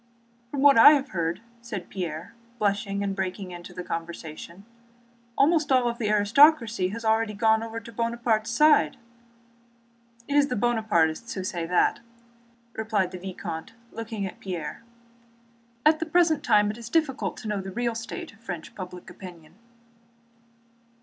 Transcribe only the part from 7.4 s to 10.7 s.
over to Bonaparte's side." "It is the